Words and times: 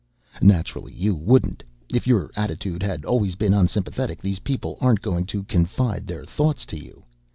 "Naturally 0.41 0.93
you 0.95 1.13
wouldn't 1.13 1.63
if 1.93 2.07
your 2.07 2.31
attitude 2.35 2.81
has 2.81 3.03
always 3.03 3.35
been 3.35 3.53
unsympathetic, 3.53 4.19
these 4.19 4.39
people 4.39 4.79
aren't 4.81 5.03
going 5.03 5.27
to 5.27 5.43
confide 5.43 6.07
their 6.07 6.25
thoughts 6.25 6.65
to 6.65 6.75
you. 6.83 7.03